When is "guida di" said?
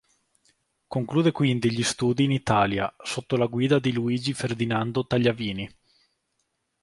3.45-3.91